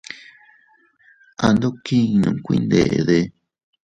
[1.47, 3.21] Ando kinnun kuindedi.